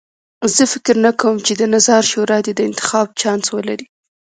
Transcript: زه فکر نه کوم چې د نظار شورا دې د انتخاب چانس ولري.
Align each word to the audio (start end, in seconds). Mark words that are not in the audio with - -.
زه 0.55 0.63
فکر 0.73 0.95
نه 1.05 1.11
کوم 1.21 1.35
چې 1.45 1.53
د 1.55 1.63
نظار 1.73 2.03
شورا 2.11 2.37
دې 2.45 2.53
د 2.55 2.61
انتخاب 2.69 3.07
چانس 3.21 3.45
ولري. 3.51 3.85